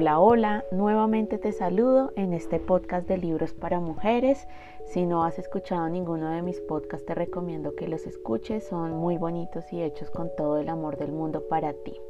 [0.00, 4.48] Hola, hola, nuevamente te saludo en este podcast de libros para mujeres.
[4.86, 9.18] Si no has escuchado ninguno de mis podcasts, te recomiendo que los escuches, son muy
[9.18, 12.00] bonitos y hechos con todo el amor del mundo para ti.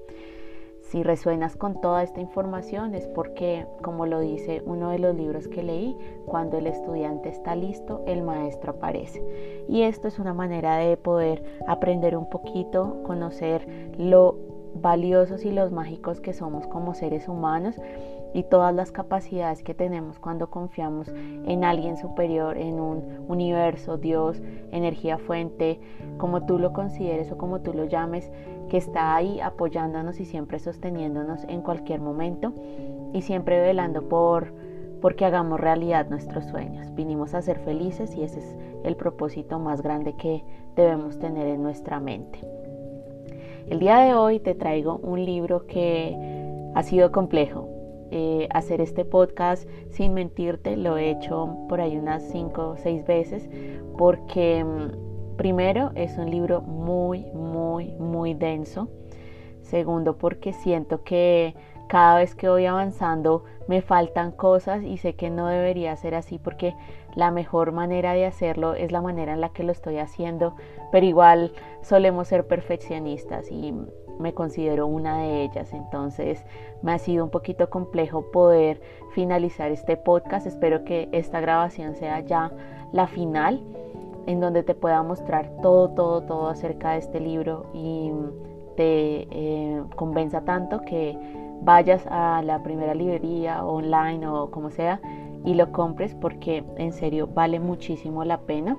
[0.82, 5.48] Si resuenas con toda esta información es porque, como lo dice uno de los libros
[5.48, 5.96] que leí,
[6.26, 9.20] cuando el estudiante está listo, el maestro aparece.
[9.68, 13.66] Y esto es una manera de poder aprender un poquito, conocer
[13.98, 17.76] lo valiosos y los mágicos que somos como seres humanos
[18.32, 24.40] y todas las capacidades que tenemos cuando confiamos en alguien superior, en un universo, Dios,
[24.70, 25.80] energía fuente,
[26.16, 28.30] como tú lo consideres o como tú lo llames,
[28.68, 32.52] que está ahí apoyándonos y siempre sosteniéndonos en cualquier momento
[33.12, 34.52] y siempre velando por
[35.00, 36.94] porque hagamos realidad nuestros sueños.
[36.94, 40.44] Vinimos a ser felices y ese es el propósito más grande que
[40.76, 42.40] debemos tener en nuestra mente.
[43.68, 46.16] El día de hoy te traigo un libro que
[46.74, 47.68] ha sido complejo.
[48.12, 53.06] Eh, hacer este podcast sin mentirte lo he hecho por ahí unas 5 o 6
[53.06, 53.48] veces
[53.96, 58.88] porque mm, primero es un libro muy, muy, muy denso.
[59.62, 61.54] Segundo porque siento que
[61.90, 66.38] cada vez que voy avanzando me faltan cosas y sé que no debería ser así
[66.38, 66.76] porque
[67.16, 70.54] la mejor manera de hacerlo es la manera en la que lo estoy haciendo,
[70.92, 71.52] pero igual
[71.82, 73.74] solemos ser perfeccionistas y
[74.20, 76.46] me considero una de ellas, entonces
[76.80, 78.80] me ha sido un poquito complejo poder
[79.10, 82.52] finalizar este podcast, espero que esta grabación sea ya
[82.92, 83.64] la final
[84.26, 88.12] en donde te pueda mostrar todo, todo, todo acerca de este libro y
[88.76, 95.00] te eh, convenza tanto que vayas a la primera librería online o como sea
[95.44, 98.76] y lo compres porque en serio vale muchísimo la pena.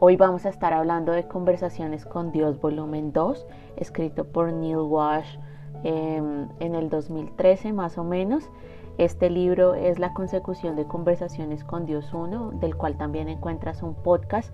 [0.00, 5.38] Hoy vamos a estar hablando de Conversaciones con Dios volumen 2, escrito por Neil Wash
[5.84, 8.50] em, en el 2013 más o menos.
[8.98, 13.94] Este libro es la consecución de Conversaciones con Dios 1, del cual también encuentras un
[13.94, 14.52] podcast,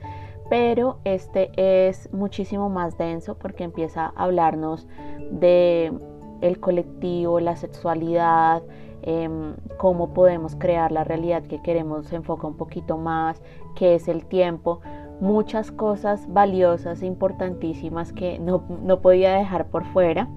[0.51, 4.87] pero este es muchísimo más denso porque empieza a hablarnos
[5.31, 5.93] de
[6.41, 8.63] el colectivo, la sexualidad,
[9.03, 13.41] em, cómo podemos crear la realidad que queremos, se enfoca un poquito más,
[13.75, 14.81] qué es el tiempo,
[15.21, 20.29] muchas cosas valiosas e importantísimas que no, no podía dejar por fuera.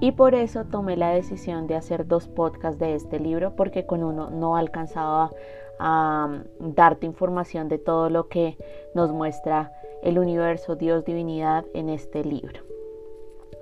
[0.00, 4.02] Y por eso tomé la decisión de hacer dos podcasts de este libro, porque con
[4.02, 5.30] uno no alcanzaba
[5.78, 8.58] a darte información de todo lo que
[8.94, 12.73] nos muestra el universo, Dios, divinidad en este libro.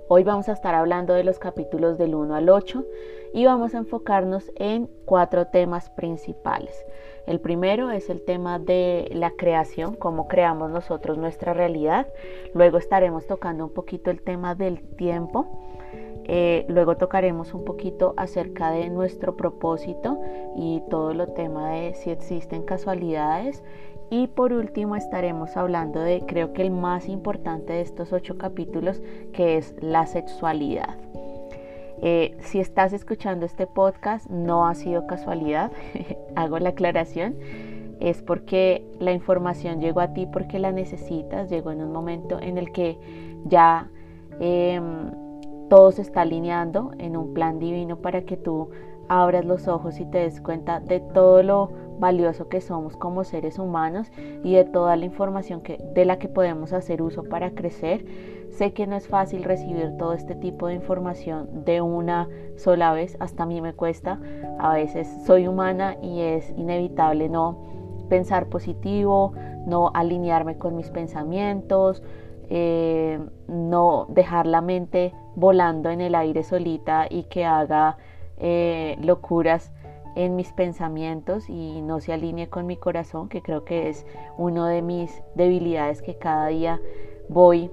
[0.09, 2.83] Hoy vamos a estar hablando de los capítulos del 1 al 8
[3.33, 6.85] y vamos a enfocarnos en cuatro temas principales.
[7.25, 12.07] El primero es el tema de la creación, cómo creamos nosotros nuestra realidad.
[12.53, 15.47] Luego estaremos tocando un poquito el tema del tiempo.
[16.25, 20.19] Eh, luego tocaremos un poquito acerca de nuestro propósito
[20.57, 23.63] y todo lo tema de si existen casualidades
[24.13, 29.01] y por último estaremos hablando de, creo que el más importante de estos ocho capítulos,
[29.33, 30.97] que es la sexualidad.
[31.99, 35.71] Eh, si estás escuchando este podcast, no ha sido casualidad,
[36.35, 37.37] hago la aclaración,
[37.99, 42.59] es porque la información llegó a ti porque la necesitas, llegó en un momento en
[42.59, 42.99] el que
[43.45, 43.89] ya
[44.39, 45.09] em,
[45.71, 48.69] todo se está alineando en un plan divino para que tú
[49.09, 53.59] abras los ojos y te des cuenta de todo lo valioso que somos como seres
[53.59, 54.11] humanos
[54.43, 58.05] y de toda la información que, de la que podemos hacer uso para crecer.
[58.51, 63.17] Sé que no es fácil recibir todo este tipo de información de una sola vez,
[63.19, 64.19] hasta a mí me cuesta,
[64.59, 67.57] a veces soy humana y es inevitable no
[68.09, 69.33] pensar positivo,
[69.65, 72.03] no alinearme con mis pensamientos,
[72.49, 77.97] eh, no dejar la mente volando en el aire solita y que haga
[78.37, 79.71] eh, locuras
[80.15, 84.05] en mis pensamientos y no se alinee con mi corazón, que creo que es
[84.37, 86.79] una de mis debilidades que cada día
[87.29, 87.71] voy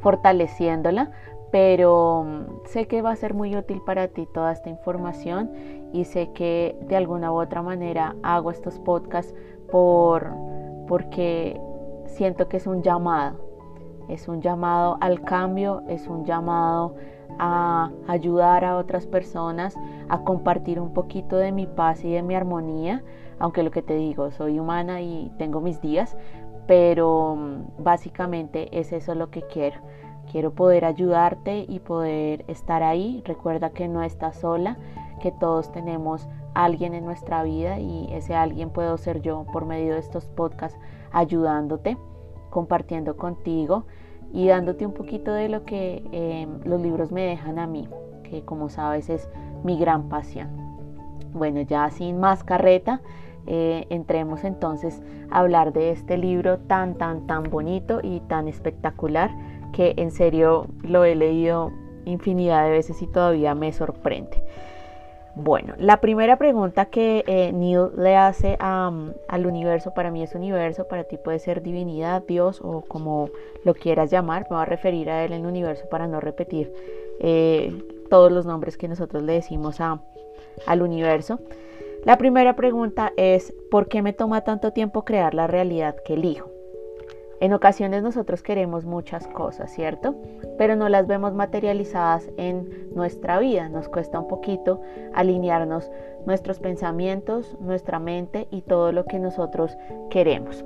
[0.00, 1.10] fortaleciéndola,
[1.50, 5.50] pero mm, sé que va a ser muy útil para ti toda esta información
[5.92, 9.34] y sé que de alguna u otra manera hago estos podcasts
[9.70, 10.32] por
[10.86, 11.60] porque
[12.06, 13.38] siento que es un llamado,
[14.08, 16.94] es un llamado al cambio, es un llamado
[17.38, 19.76] a ayudar a otras personas,
[20.08, 23.02] a compartir un poquito de mi paz y de mi armonía,
[23.38, 26.16] aunque lo que te digo, soy humana y tengo mis días,
[26.66, 29.80] pero mm, básicamente es eso lo que quiero.
[30.30, 33.22] Quiero poder ayudarte y poder estar ahí.
[33.24, 34.76] Recuerda que no estás sola,
[35.22, 39.94] que todos tenemos alguien en nuestra vida y ese alguien puedo ser yo por medio
[39.94, 40.78] de estos podcasts
[41.12, 41.96] ayudándote,
[42.50, 43.84] compartiendo contigo
[44.32, 47.88] y dándote un poquito de lo que em, los libros me dejan a mí,
[48.22, 49.28] que como sabes es
[49.64, 50.48] mi gran pasión.
[51.32, 53.00] Bueno, ya sin más carreta,
[53.46, 59.30] eh, entremos entonces a hablar de este libro tan, tan, tan bonito y tan espectacular
[59.72, 61.72] que en serio lo he leído
[62.04, 64.42] infinidad de veces y todavía me sorprende.
[65.40, 70.88] Bueno, la primera pregunta que eh, Neil le hace al universo, para mí es universo,
[70.88, 73.30] para ti puede ser divinidad, Dios o como
[73.62, 76.72] lo quieras llamar, me voy a referir a él en universo para no repetir
[77.20, 77.72] eh,
[78.10, 80.02] todos los nombres que nosotros le decimos a,
[80.66, 81.38] al universo.
[82.04, 86.57] La primera pregunta es, ¿por qué me toma tanto tiempo crear la realidad que elijo?
[87.40, 90.16] En ocasiones nosotros queremos muchas cosas, ¿cierto?
[90.56, 93.68] Pero no las vemos materializadas en nuestra vida.
[93.68, 94.80] Nos cuesta un poquito
[95.14, 95.90] alinearnos
[96.26, 99.76] nuestros pensamientos, nuestra mente y todo lo que nosotros
[100.10, 100.64] queremos.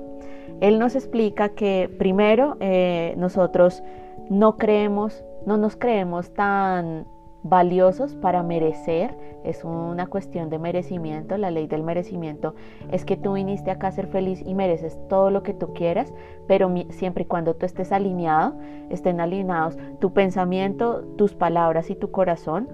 [0.61, 3.83] Él nos explica que primero eh, nosotros
[4.29, 7.05] no creemos, no nos creemos tan
[7.43, 12.55] valiosos para merecer, es una cuestión de merecimiento, la ley del merecimiento
[12.91, 16.13] es que tú viniste acá a ser feliz y mereces todo lo que tú quieras,
[16.47, 18.55] pero siempre y cuando tú estés alineado,
[18.89, 22.69] estén alineados tu pensamiento, tus palabras y tu corazón,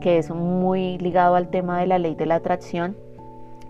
[0.00, 2.96] que es muy ligado al tema de la ley de la atracción,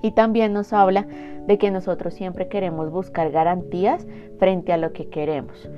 [0.03, 1.07] y también nos habla
[1.47, 4.07] de que nosotros siempre queremos buscar garantías
[4.39, 5.69] frente a lo que queremos.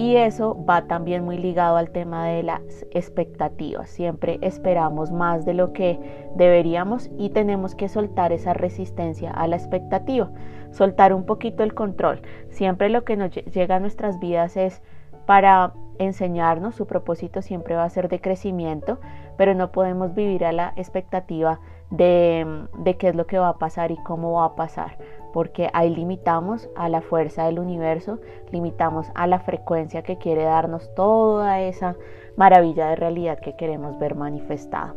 [0.00, 3.90] Y eso va también muy ligado al tema de las expectativas.
[3.90, 6.00] Siempre esperamos más de lo que
[6.36, 10.30] deberíamos y tenemos que soltar esa resistencia a la expectativa,
[10.70, 12.22] soltar un poquito el control.
[12.48, 14.80] Siempre lo que nos llega a nuestras vidas es
[15.26, 19.00] para enseñarnos, su propósito siempre va a ser de crecimiento,
[19.36, 21.60] pero no podemos vivir a la expectativa
[21.90, 24.96] de, qué es lo que va a pasar y cómo va a pasar
[25.32, 28.18] porque ahí limitamos a la fuerza del universo,
[28.50, 31.96] limitamos a la frecuencia que quiere darnos toda esa
[32.36, 34.94] maravilla de realidad que queremos ver manifestada.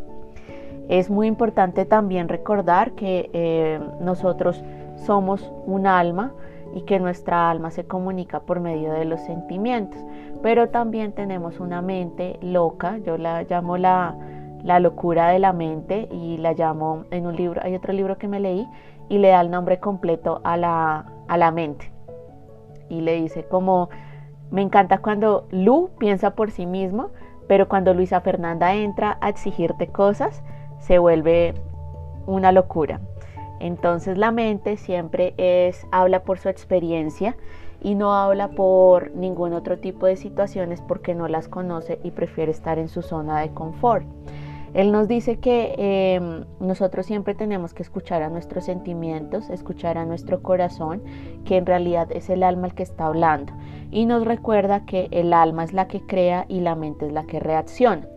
[0.89, 4.63] Es muy importante también recordar que eh, nosotros
[4.95, 6.33] somos un alma
[6.75, 9.99] y que nuestra alma se comunica por medio de los sentimientos,
[10.41, 14.15] pero también tenemos una mente loca, yo la llamo la,
[14.63, 18.27] la locura de la mente y la llamo en un libro, hay otro libro que
[18.27, 18.67] me leí
[19.09, 21.91] y le da el nombre completo a la, a la mente.
[22.89, 23.89] Y le dice como,
[24.51, 27.09] me encanta cuando Lu piensa por sí mismo,
[27.47, 30.43] pero cuando Luisa Fernanda entra a exigirte cosas,
[30.79, 31.53] se vuelve
[32.25, 33.01] una locura.
[33.59, 37.35] Entonces la mente siempre es, habla por su experiencia
[37.81, 42.51] y no habla por ningún otro tipo de situaciones porque no las conoce y prefiere
[42.51, 44.05] estar en su zona de confort.
[44.73, 50.05] Él nos dice que em, nosotros siempre tenemos que escuchar a nuestros sentimientos, escuchar a
[50.05, 51.03] nuestro corazón,
[51.45, 53.53] que en realidad es el alma el que está hablando.
[53.91, 57.25] Y nos recuerda que el alma es la que crea y la mente es la
[57.25, 58.07] que reacciona.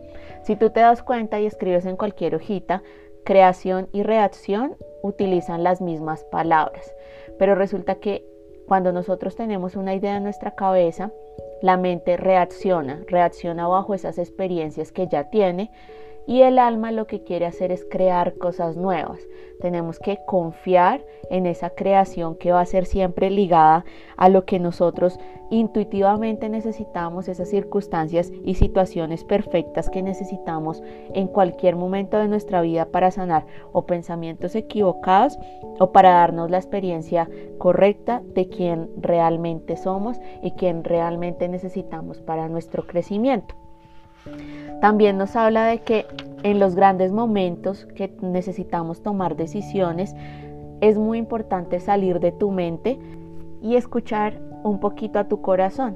[0.43, 2.81] Si tú te das cuenta y escribes en cualquier hojita,
[3.23, 6.95] creación y reacción utilizan las mismas palabras.
[7.37, 8.25] Pero resulta que
[8.67, 11.11] cuando nosotros tenemos una idea en nuestra cabeza,
[11.61, 15.71] la mente reacciona, reacciona bajo esas experiencias que ya tiene
[16.27, 19.19] y el alma lo que quiere hacer es crear cosas nuevas.
[19.61, 23.85] Tenemos que confiar en esa creación que va a ser siempre ligada
[24.17, 25.17] a lo que nosotros
[25.49, 32.85] intuitivamente necesitamos, esas circunstancias y situaciones perfectas que necesitamos en cualquier momento de nuestra vida
[32.85, 35.39] para sanar o pensamientos equivocados
[35.79, 42.49] o para darnos la experiencia correcta de quien realmente somos y quien realmente necesitamos para
[42.49, 43.55] nuestro crecimiento.
[44.81, 46.05] También nos habla de que
[46.43, 50.15] en los grandes momentos que necesitamos tomar decisiones,
[50.81, 52.99] es muy importante salir de tu mente
[53.61, 55.95] y escuchar un poquito a tu corazón.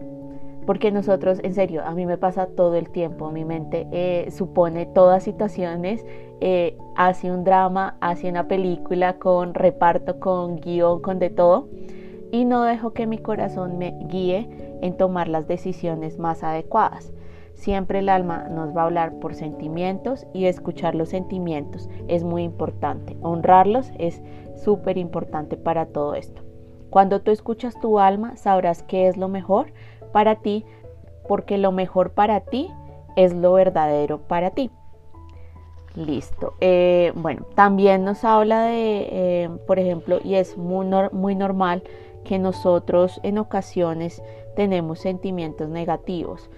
[0.65, 4.85] Porque nosotros, en serio, a mí me pasa todo el tiempo, mi mente eh, supone
[4.85, 6.05] todas situaciones,
[6.39, 11.67] eh, hace un drama, hace una película con reparto, con guion, con de todo,
[12.31, 14.49] y no dejo que mi corazón me guíe
[14.81, 17.11] en tomar las decisiones más adecuadas.
[17.61, 22.41] Siempre el alma nos va a hablar por sentimientos y escuchar los sentimientos es muy
[22.41, 23.15] importante.
[23.21, 24.19] Honrarlos es
[24.55, 26.41] súper importante para todo esto.
[26.89, 29.73] Cuando tú escuchas tu alma, sabrás qué es lo mejor
[30.11, 30.65] para ti,
[31.27, 32.67] porque lo mejor para ti
[33.15, 34.71] es lo verdadero para ti.
[35.93, 36.55] Listo.
[36.61, 41.83] Eh, bueno, también nos habla de, eh, por ejemplo, y es muy, muy normal
[42.23, 44.23] que nosotros en ocasiones
[44.55, 46.49] tenemos sentimientos negativos.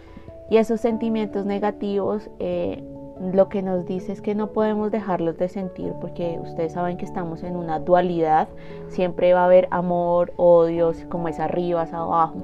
[0.50, 2.84] Y esos sentimientos negativos eh,
[3.32, 7.06] lo que nos dice es que no podemos dejarlos de sentir porque ustedes saben que
[7.06, 8.48] estamos en una dualidad,
[8.90, 12.44] siempre va a haber amor, odio, como es arriba, es abajo.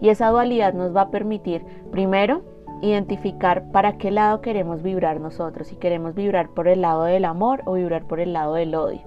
[0.00, 2.42] Y esa dualidad nos va a permitir, primero,
[2.82, 7.62] identificar para qué lado queremos vibrar nosotros, si queremos vibrar por el lado del amor
[7.64, 9.02] o vibrar por el lado del odio.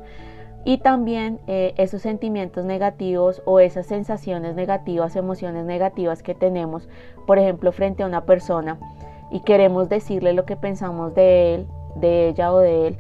[0.65, 6.89] Y también eh, esos sentimientos negativos o esas sensaciones negativas, emociones negativas que tenemos,
[7.27, 8.79] por ejemplo, frente a una persona
[9.29, 12.97] y queremos decirle lo que pensamos de él, de ella o de él,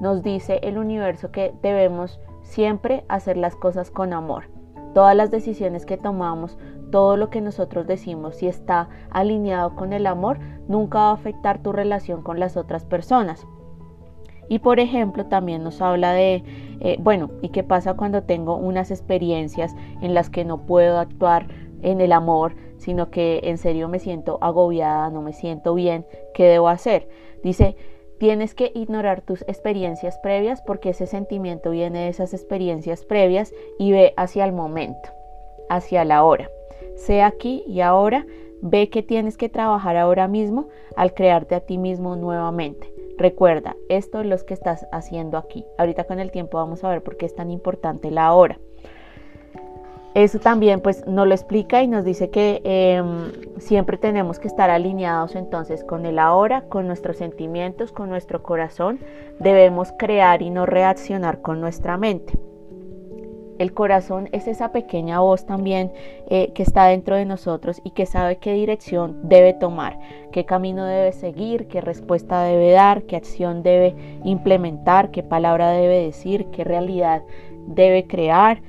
[0.00, 4.46] nos dice el universo que debemos siempre hacer las cosas con amor.
[4.92, 6.58] Todas las decisiones que tomamos,
[6.90, 11.62] todo lo que nosotros decimos, si está alineado con el amor, nunca va a afectar
[11.62, 13.46] tu relación con las otras personas.
[14.48, 16.42] Y por ejemplo, también nos habla de,
[16.80, 21.46] eh, bueno, ¿y qué pasa cuando tengo unas experiencias en las que no puedo actuar
[21.82, 26.06] en el amor, sino que en serio me siento agobiada, no me siento bien?
[26.34, 27.08] ¿Qué debo hacer?
[27.42, 27.76] Dice,
[28.18, 33.92] tienes que ignorar tus experiencias previas porque ese sentimiento viene de esas experiencias previas y
[33.92, 35.10] ve hacia el momento,
[35.68, 36.48] hacia la hora.
[36.96, 38.24] Sea aquí y ahora,
[38.62, 42.93] ve que tienes que trabajar ahora mismo al crearte a ti mismo nuevamente.
[43.16, 45.64] Recuerda, esto es lo que estás haciendo aquí.
[45.78, 48.58] Ahorita con el tiempo vamos a ver por qué es tan importante la hora.
[50.14, 54.70] Eso también pues nos lo explica y nos dice que em, siempre tenemos que estar
[54.70, 59.00] alineados entonces con el ahora, con nuestros sentimientos, con nuestro corazón.
[59.40, 62.38] Debemos crear y no reaccionar con nuestra mente.
[63.58, 65.92] El corazón es esa pequeña voz también
[66.28, 69.98] eh, que está dentro de nosotros y que sabe qué dirección debe tomar,
[70.32, 73.94] qué camino debe seguir, qué respuesta debe dar, qué acción debe
[74.24, 77.22] implementar, qué palabra debe decir, qué realidad
[77.66, 78.60] debe crear.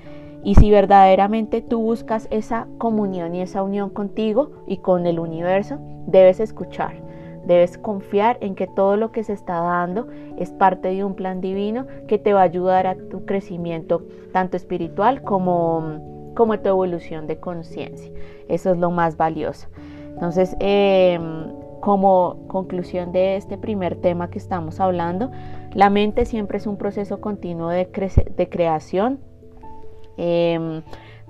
[0.44, 5.80] Y si verdaderamente tú buscas esa comunión y esa unión contigo y con el universo,
[6.06, 7.06] debes escuchar
[7.46, 11.42] Debes confiar en que todo lo que se está dando es parte de un plan
[11.42, 17.28] divino que te va a ayudar a tu crecimiento tanto espiritual como, como tu evolución
[17.28, 18.12] de conciencia.
[18.48, 19.68] Eso es lo más valioso.
[20.14, 25.30] Entonces, em, como conclusión de este primer tema que estamos hablando,
[25.74, 27.88] la mente siempre es un proceso continuo de,
[28.50, 29.20] creación.
[30.18, 30.82] Em,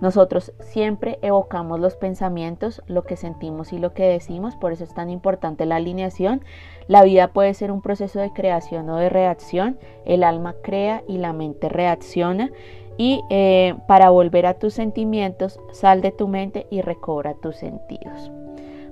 [0.02, 4.94] nosotros siempre evocamos los pensamientos, lo que sentimos y lo que decimos, por eso es
[4.94, 6.42] tan importante la alineación.
[6.88, 11.18] La vida puede ser un proceso de creación o de reacción, el alma crea y
[11.18, 12.52] la mente reacciona.
[12.98, 18.32] Y eh, para volver a tus sentimientos, sal de tu mente y recobra tus sentidos.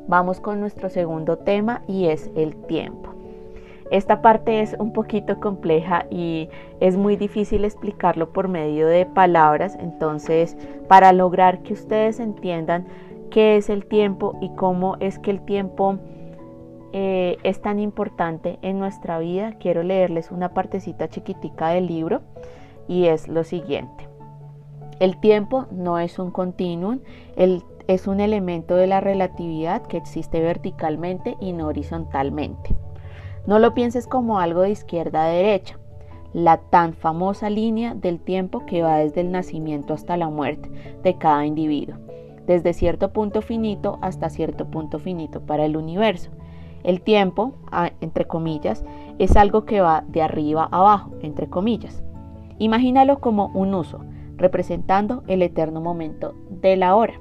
[0.07, 3.22] Vamos con nuestro segundo tema y es el tiempo.
[3.93, 9.77] Esta parte es un poquito compleja y es muy difícil explicarlo por medio de palabras,
[9.79, 10.57] entonces
[10.87, 12.87] para lograr que ustedes entiendan
[13.29, 15.99] qué es el tiempo y cómo es que el tiempo
[16.91, 22.21] eh, es tan importante en nuestra vida, quiero leerles una partecita chiquitica del libro
[22.87, 24.09] y es lo siguiente.
[24.99, 27.01] El tiempo no es un continuum,
[27.35, 32.75] es un elemento de la relatividad que existe verticalmente y no horizontalmente.
[33.45, 35.77] No lo pienses como algo de izquierda a derecha,
[36.33, 40.69] la tan famosa línea del tiempo que va desde el nacimiento hasta la muerte
[41.03, 41.97] de cada individuo,
[42.47, 46.31] desde cierto punto finito hasta cierto punto finito para el universo.
[46.83, 47.53] El tiempo,
[48.01, 48.83] entre comillas,
[49.19, 52.03] es algo que va de arriba a abajo, entre comillas.
[52.59, 53.99] Imagínalo como un uso,
[54.37, 57.13] representando el eterno momento de la hora.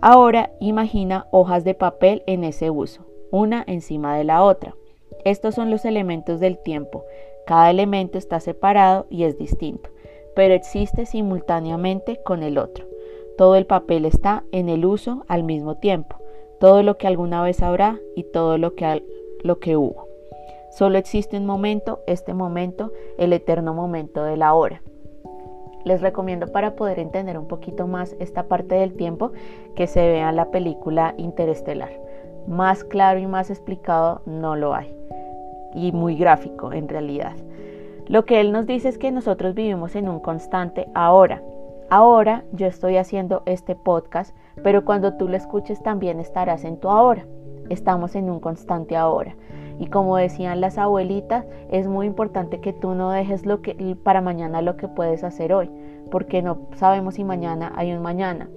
[0.00, 4.74] Ahora imagina hojas de papel en ese uso, una encima de la otra.
[5.24, 7.04] Estos son los elementos del tiempo.
[7.46, 9.90] Cada elemento está separado y es distinto,
[10.34, 12.86] pero existe simultáneamente con el otro.
[13.36, 16.16] Todo el papel está en el uso al mismo tiempo,
[16.58, 19.04] todo lo que alguna vez habrá y todo lo que,
[19.42, 20.06] lo que hubo.
[20.70, 24.82] Solo existe un momento, este momento, el eterno momento de la hora.
[25.84, 29.32] Les recomiendo para poder entender un poquito más esta parte del tiempo
[29.74, 31.90] que se vea la película Interestelar.
[32.50, 34.92] Más claro y más explicado no lo hay
[35.72, 37.32] y muy gráfico en realidad.
[38.08, 41.42] Lo que él nos dice es que nosotros vivimos en un constante ahora.
[41.90, 46.88] Ahora yo estoy haciendo este podcast, pero cuando tú lo escuches también estarás en tu
[46.88, 47.24] ahora.
[47.68, 49.36] Estamos en un constante ahora.
[49.78, 54.20] Y como decían las abuelitas, es muy importante que tú no dejes lo que para
[54.20, 55.70] mañana lo que puedes hacer hoy,
[56.10, 58.48] porque no sabemos si mañana hay un mañana.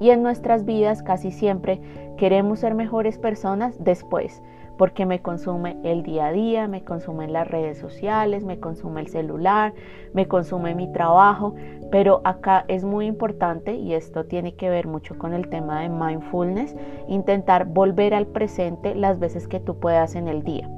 [0.00, 1.80] Y en nuestras vidas casi siempre
[2.16, 4.42] queremos ser mejores personas después,
[4.78, 9.08] porque me consume el día a día, me consumen las redes sociales, me consume el
[9.08, 9.72] celular,
[10.12, 11.54] me consume mi trabajo,
[11.90, 15.88] pero acá es muy importante y esto tiene que ver mucho con el tema de
[15.88, 16.76] mindfulness,
[17.08, 20.68] intentar volver al presente las veces que tú puedas en el día.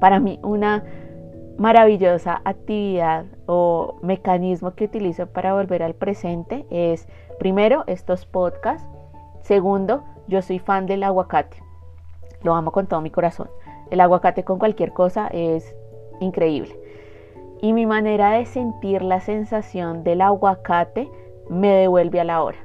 [0.00, 0.84] Para mí una
[1.58, 8.86] maravillosa actividad o mecanismo que utilizo para volver al presente es primero estos podcasts,
[9.42, 11.68] segundo yo soy fan del aguacate
[12.42, 13.48] lo amo con todo mi corazón.
[13.90, 15.74] El aguacate con cualquier cosa es
[16.20, 16.78] increíble.
[17.60, 21.10] Y mi manera de sentir la sensación del aguacate
[21.48, 22.58] me devuelve a la hora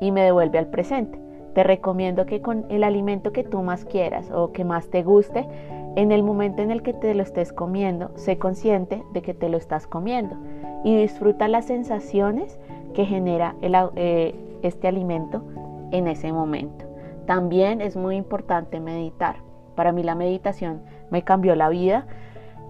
[0.00, 1.20] y me devuelve al presente.
[1.54, 5.46] Te recomiendo que con el alimento que tú más quieras o que más te guste,
[5.94, 9.50] en el momento en el que te lo estés comiendo, sé consciente de que te
[9.50, 10.36] lo estás comiendo
[10.84, 12.58] y disfruta las sensaciones
[12.94, 15.42] que genera eh, este alimento
[15.90, 16.84] en ese momento.
[17.26, 19.36] También es muy importante meditar.
[19.74, 22.06] Para mí la meditación me cambió la vida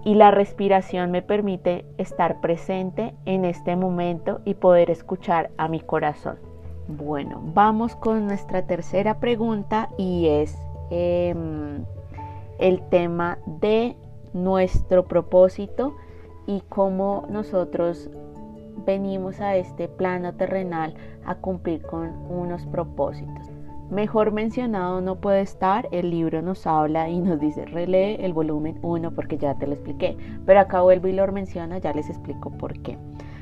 [0.04, 5.80] y la respiración me permite estar presente en este momento y poder escuchar a mi
[5.80, 6.38] corazón.
[6.88, 10.58] Bueno, vamos con nuestra tercera pregunta y es
[10.90, 11.84] em,
[12.58, 13.96] el tema de
[14.32, 15.94] nuestro propósito
[16.46, 18.10] y cómo nosotros
[18.84, 23.50] venimos a este plano terrenal a cumplir con unos propósitos.
[23.90, 28.78] Mejor mencionado no puede estar, el libro nos habla y nos dice relee el volumen
[28.82, 32.50] 1 porque ya te lo expliqué, pero acá vuelvo y lo menciona, ya les explico
[32.50, 32.96] por qué.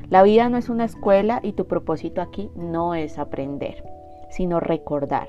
[0.08, 3.84] La vida no es una escuela y tu propósito aquí no es aprender,
[4.30, 5.28] sino recordar.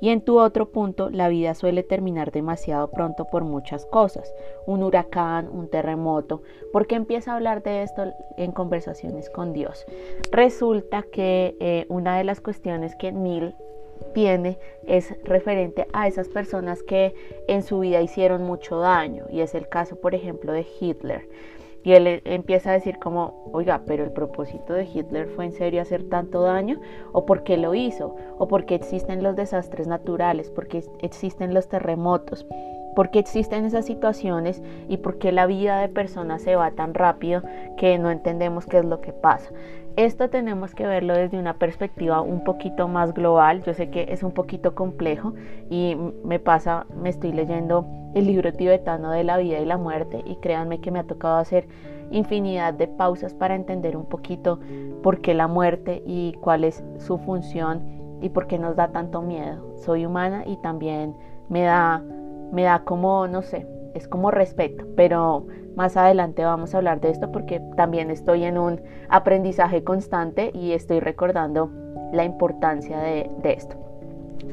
[0.00, 4.32] Y en tu otro punto, la vida suele terminar demasiado pronto por muchas cosas,
[4.66, 6.42] un huracán, un terremoto.
[6.72, 9.86] ¿Por qué empieza a hablar de esto en conversaciones con Dios?
[10.30, 13.54] Resulta que eh, una de las cuestiones que Neil
[14.14, 17.14] tiene es referente a esas personas que
[17.48, 21.28] en su vida hicieron mucho daño y es el caso por ejemplo de Hitler
[21.86, 25.52] y él e, empieza a decir como, oiga, pero el propósito de Hitler fue en
[25.52, 26.80] serio hacer tanto daño,
[27.12, 31.54] o por qué lo hizo, o por qué existen los desastres naturales, por qué existen
[31.54, 32.44] los terremotos,
[32.96, 36.92] por qué existen esas situaciones y por qué la vida de personas se va tan
[36.92, 37.42] rápido
[37.76, 39.52] que no entendemos qué es lo que pasa.
[39.96, 43.62] Esto tenemos que verlo desde una perspectiva un poquito más global.
[43.62, 45.32] Yo sé que es un poquito complejo
[45.70, 50.22] y me pasa, me estoy leyendo el libro tibetano de la vida y la muerte
[50.26, 51.66] y créanme que me ha tocado hacer
[52.10, 54.60] infinidad de pausas para entender un poquito
[55.02, 59.22] por qué la muerte y cuál es su función y por qué nos da tanto
[59.22, 59.76] miedo.
[59.76, 61.16] Soy humana y también
[61.48, 62.02] me da,
[62.52, 67.10] me da como, no sé, es como respeto, pero más adelante vamos a hablar de
[67.10, 71.70] esto porque también estoy en un aprendizaje constante y estoy recordando
[72.12, 73.76] la importancia de, esto.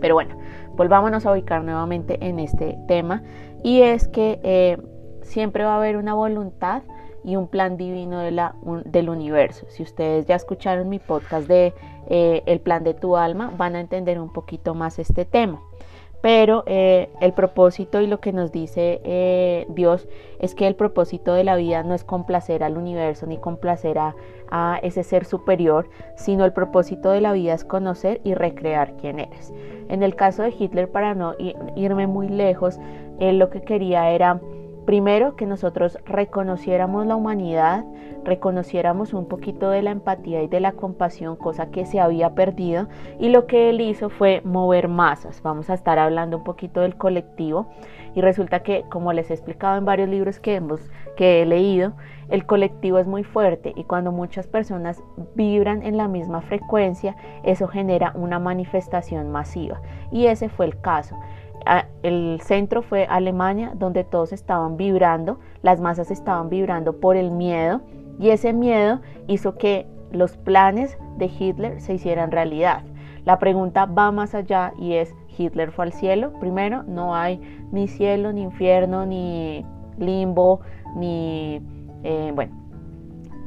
[0.01, 0.35] Pero bueno,
[0.75, 3.23] volvámonos a ubicar nuevamente en este tema
[3.63, 4.77] y es que eh,
[5.21, 6.83] siempre va a haber una voluntad
[7.23, 9.65] y un plan divino de la, del universo.
[9.69, 11.73] Si ustedes ya escucharon mi podcast de
[12.07, 15.61] eh, El plan de tu alma, van a entender un poquito más este tema
[16.23, 20.07] pero eh, el propósito y lo que nos dice eh, Dios
[20.39, 24.15] es que el propósito de la vida no es complacer al universo ni complacer a,
[24.83, 29.51] ese ser superior, sino el propósito de la vida es conocer y recrear quién eres.
[29.89, 31.33] En el caso de Hitler, para no
[31.75, 32.79] irme muy lejos,
[33.19, 34.39] él lo que quería era
[34.85, 37.85] Primero, que nosotros reconociéramos la humanidad,
[38.25, 42.87] reconociéramos un poquito de la empatía y de la compasión, cosa que se había perdido.
[43.19, 45.41] Y lo que él hizo fue mover masas.
[45.41, 47.67] Vamos a estar hablando un poquito del colectivo.
[48.13, 50.81] Y resulta que, como les he explicado en varios libros que, hemos,
[51.15, 51.93] que he leído,
[52.29, 55.01] el colectivo es muy fuerte y cuando muchas personas
[55.35, 59.81] vibran en la misma frecuencia, eso genera una manifestación masiva.
[60.11, 61.17] Y ese fue el caso
[62.03, 67.81] el centro fue Alemania, donde todos estaban vibrando, las masas estaban vibrando por el miedo
[68.19, 72.83] y ese miedo hizo que los planes de Hitler se hicieran realidad.
[73.25, 76.33] La pregunta va más allá y es, ¿Hitler fue al cielo?
[76.39, 77.39] Primero, no hay
[77.71, 79.65] ni cielo, ni infierno, ni
[79.97, 80.59] limbo,
[80.95, 81.61] ni,
[82.03, 82.53] eh, bueno,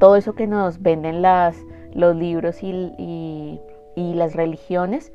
[0.00, 1.56] todo eso que nos venden las,
[1.92, 3.60] los libros y
[3.96, 5.12] las religiones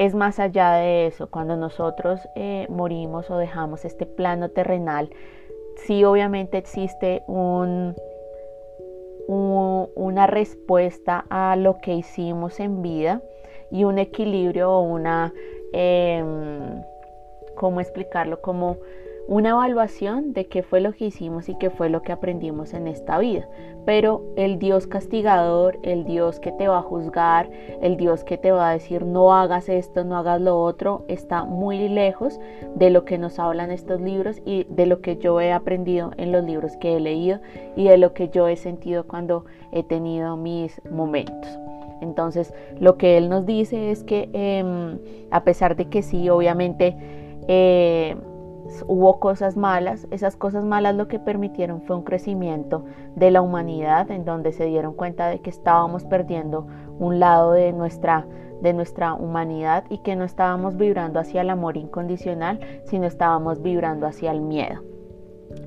[0.00, 1.28] es más allá de eso.
[1.28, 5.10] Cuando nosotros eh, morimos o dejamos este plano terrenal,
[5.76, 7.94] sí obviamente existe un,
[9.28, 13.20] una respuesta a lo que hicimos en vida
[13.70, 15.34] y un equilibrio o una,
[15.74, 16.82] em,
[17.54, 18.40] ¿cómo explicarlo?
[18.40, 18.78] Como
[19.30, 22.88] una evaluación de qué fue lo que hicimos y qué fue lo que aprendimos en
[22.88, 23.46] esta vida.
[23.86, 27.48] Pero el Dios castigador, el Dios que te va a juzgar,
[27.80, 31.44] el Dios que te va a decir no hagas esto, no hagas lo otro, está
[31.44, 32.40] muy lejos
[32.74, 36.32] de lo que nos hablan estos libros y de lo que yo he aprendido en
[36.32, 37.38] los libros que he leído
[37.76, 41.56] y de lo que yo he sentido cuando he tenido mis momentos.
[42.00, 44.98] Entonces, lo que él nos dice es que em,
[45.30, 46.96] a pesar de que sí, obviamente,
[47.46, 48.16] eh,
[48.86, 52.84] hubo cosas malas, esas cosas malas lo que permitieron fue un crecimiento
[53.16, 56.66] de la humanidad en donde se dieron cuenta de que estábamos perdiendo
[56.98, 58.26] un lado de nuestra
[58.60, 64.06] de nuestra humanidad y que no estábamos vibrando hacia el amor incondicional, sino estábamos vibrando
[64.06, 64.82] hacia el miedo.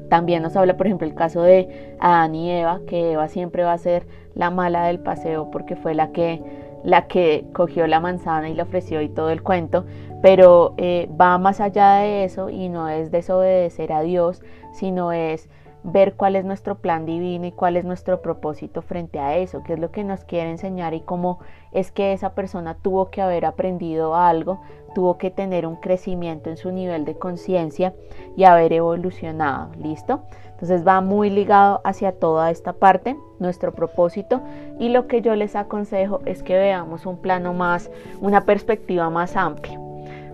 [0.10, 3.74] También nos habla, por ejemplo, el caso de Adán y Eva, que Eva siempre va
[3.74, 6.42] a ser la mala del paseo porque fue la que,
[6.84, 9.86] la que cogió la manzana y le ofreció y todo el cuento,
[10.22, 14.42] pero eh, va más allá de eso y no es desobedecer a Dios,
[14.74, 15.50] sino es
[15.84, 19.74] ver cuál es nuestro plan divino y cuál es nuestro propósito frente a eso, qué
[19.74, 21.40] es lo que nos quiere enseñar y cómo
[21.72, 24.62] es que esa persona tuvo que haber aprendido algo,
[24.96, 27.94] tuvo que tener un crecimiento en su nivel de conciencia
[28.38, 30.22] y haber evolucionado, ¿listo?
[30.54, 34.42] Entonces va muy ligado hacia toda esta parte, nuestro propósito
[34.80, 39.36] y lo que yo les aconsejo es que veamos un plano más, una perspectiva más
[39.36, 39.80] amplia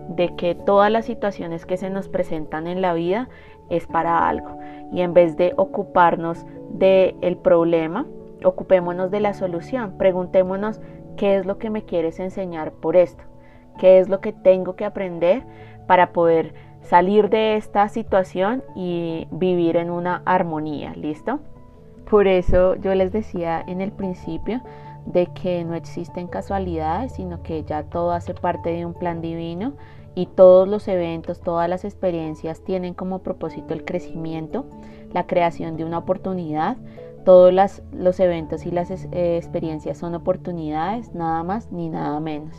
[0.08, 3.28] de que todas las situaciones que se nos presentan en la vida
[3.70, 4.58] es para algo
[4.92, 8.06] y en vez de ocuparnos del problema,
[8.44, 10.80] ocupémonos de la solución, preguntémonos
[11.16, 13.22] qué es lo que me quieres enseñar por esto,
[13.78, 15.44] qué es lo que tengo que aprender
[15.86, 21.40] para poder salir de esta situación y vivir en una armonía, ¿listo?
[22.08, 24.60] Por eso yo les decía en el principio
[25.06, 29.74] de que no existen casualidades, sino que ya todo hace parte de un plan divino
[30.14, 34.66] y todos los eventos, todas las experiencias tienen como propósito el crecimiento,
[35.12, 36.76] la creación de una oportunidad.
[37.24, 37.52] Todos
[37.92, 42.56] los eventos y las eh, experiencias son oportunidades, nada más ni nada menos.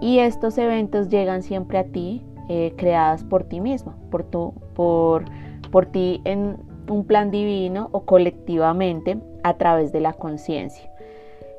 [0.00, 4.26] Y estos eventos llegan siempre a ti, eh, creadas por ti mismo, por,
[4.74, 5.24] por,
[5.70, 6.56] por ti en
[6.88, 10.90] un plan divino o colectivamente a través de la conciencia.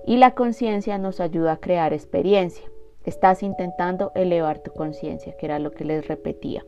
[0.06, 2.66] Y la conciencia nos ayuda a crear experiencia.
[3.04, 6.64] Estás intentando elevar tu conciencia, que era lo que les repetía.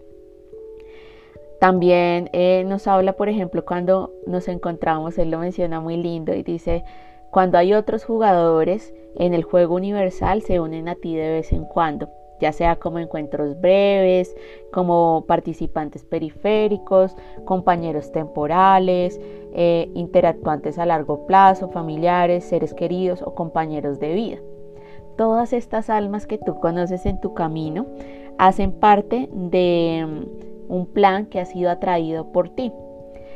[1.60, 6.43] También eh, nos habla, por ejemplo, cuando nos encontramos, él lo menciona muy lindo y
[6.43, 6.86] dice,
[7.32, 11.65] cuando hay otros jugadores en el juego universal se unen a ti de vez en
[11.65, 14.36] cuando, ya sea como encuentros breves,
[14.71, 19.19] como participantes periféricos, compañeros temporales,
[19.54, 24.38] eh, interactuantes a largo plazo, familiares, seres queridos o compañeros de vida
[25.19, 27.86] todas estas almas que tú conoces en tu camino
[28.38, 32.71] hacen parte de mm, un plan que ha sido atraído por ti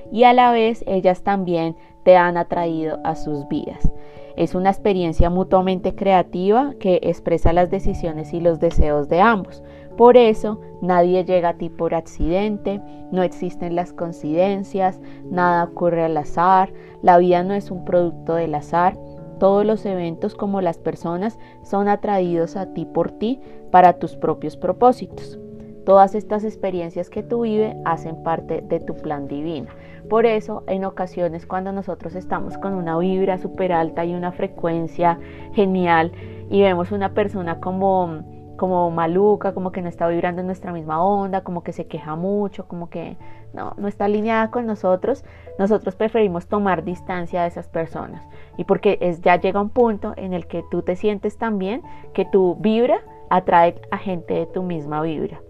[0.10, 3.92] y a la vez ellas también te han atraído a sus vidas.
[4.36, 9.64] Es una experiencia mutuamente creativa que expresa las decisiones y los deseos de ambos.
[9.98, 16.18] Por eso nadie llega a ti por accidente, no existen las coincidencias, nada ocurre al
[16.18, 18.98] azar, la vida no es un producto del azar,
[19.40, 23.40] todos los eventos como las personas son atraídos a ti por ti
[23.72, 25.38] para tus propios propósitos.
[25.86, 29.68] Todas estas experiencias que tú vives hacen parte de tu plan divino.
[30.10, 35.20] Por eso, en ocasiones cuando nosotros estamos con una vibra súper alta y una frecuencia
[35.54, 36.12] genial
[36.50, 38.24] y vemos una persona como
[38.56, 42.16] como maluca, como que no está vibrando en nuestra misma onda, como que se queja
[42.16, 43.18] mucho, como que
[43.52, 45.26] no, no está alineada con nosotros,
[45.58, 48.26] nosotros preferimos tomar distancia de esas personas.
[48.58, 51.82] Y porque es, ya llega un punto en el que tú te sientes tan bien
[52.14, 55.42] que tu vibra atrae a gente de tu misma vibra.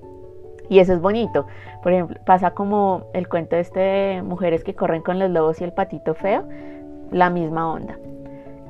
[0.69, 1.45] Y eso es bonito.
[1.82, 5.63] Por ejemplo, pasa como el cuento este de mujeres que corren con los lobos y
[5.63, 6.43] el patito feo,
[7.12, 7.97] la misma onda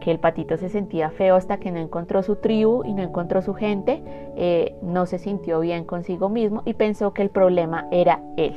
[0.04, 3.42] que el patito se sentía feo hasta que no encontró su tribu y no encontró
[3.42, 4.04] su gente,
[4.36, 8.54] eh, no se sintió bien consigo mismo y pensó que el problema era él.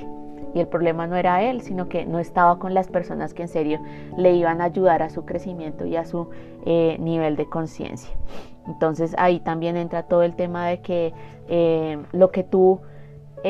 [0.54, 3.48] Y el problema no era él, sino que no estaba con las personas que en
[3.48, 3.78] serio
[4.16, 6.30] le iban a ayudar a su crecimiento y a su
[6.64, 8.12] eh, nivel de conciencia.
[8.66, 11.12] Entonces ahí también entra todo el tema de que
[11.48, 12.80] eh, lo que tú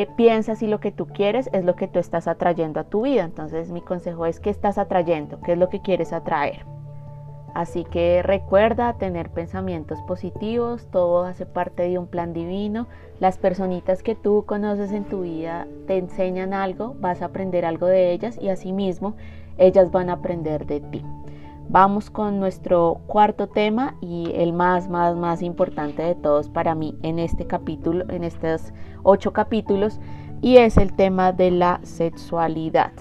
[0.05, 3.25] piensas y lo que tú quieres es lo que tú estás atrayendo a tu vida.
[3.25, 6.67] Entonces mi consejo es que estás atrayendo, qué es lo que quieres atraer.
[7.57, 12.87] Así que recuerda tener pensamientos positivos, todo hace parte de un plan divino.
[13.19, 17.87] Las personitas que tú conoces en tu vida te enseñan algo, vas a aprender algo
[17.87, 19.15] de ellas y asimismo
[19.57, 21.03] ellas van a aprender de ti.
[21.69, 26.97] Vamos con nuestro cuarto tema y el más, más, más importante de todos para mí
[27.03, 28.73] en este capítulo, en estos
[29.07, 29.99] ocho capítulos,
[30.43, 32.93] y es el tema de la sexualidad.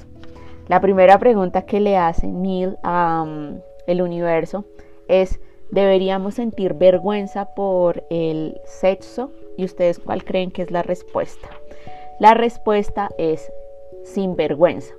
[0.67, 3.25] La primera pregunta que le hace Neil a
[3.87, 4.65] el universo
[5.07, 5.39] es
[5.69, 11.49] deberíamos sentir vergüenza por el sexo y ustedes cuál creen que es la respuesta.
[12.19, 13.51] La respuesta es
[14.03, 14.93] sin vergüenza.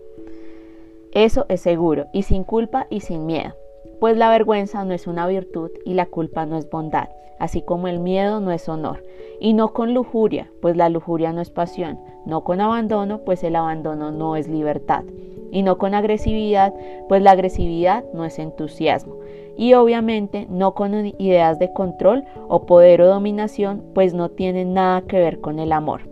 [1.12, 3.54] Eso es seguro y sin culpa y sin miedo.
[4.00, 7.88] Pues la vergüenza no es una virtud y la culpa no es bondad, así como
[7.88, 9.02] el miedo no es honor.
[9.40, 13.56] Y no con lujuria, pues la lujuria no es pasión, no con abandono, pues el
[13.56, 15.04] abandono no es libertad
[15.50, 16.74] y no con agresividad,
[17.08, 19.16] pues la agresividad no es entusiasmo.
[19.58, 25.00] y obviamente no con ideas de control o poder o dominación, pues no tienen nada
[25.00, 26.02] que ver con el amor.